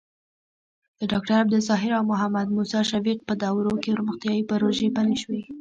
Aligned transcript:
د 0.99 1.01
ډاکټر 1.11 1.35
عبدالظاهر 1.43 1.91
او 1.99 2.03
محمد 2.11 2.47
موسي 2.55 2.79
شفیق 2.91 3.19
په 3.27 3.33
دورو 3.43 3.73
کې 3.83 3.91
پرمختیايي 3.95 4.41
پروژې 4.49 4.87
پلې 4.95 5.15
شوې. 5.21 5.41